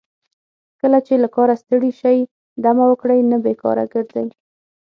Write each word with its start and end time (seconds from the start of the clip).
کله 0.79 0.99
چې 1.07 1.13
له 1.23 1.27
کاره 1.35 1.55
ستړي 1.61 1.91
شئ 1.99 2.19
دمه 2.63 2.85
وکړئ 2.91 3.19
نه 3.31 3.37
بیکاره 3.45 3.85
ګرځئ. 3.93 4.27